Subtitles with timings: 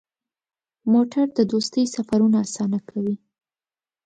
[0.93, 3.15] موټر د دوستۍ سفرونه اسانه کوي.